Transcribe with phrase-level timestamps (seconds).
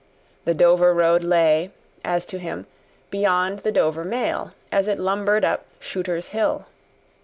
[0.45, 1.69] The Dover road lay,
[2.03, 2.65] as to him,
[3.11, 6.65] beyond the Dover mail, as it lumbered up Shooter's Hill.